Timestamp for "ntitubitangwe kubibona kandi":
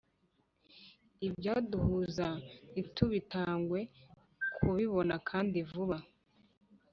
2.71-5.57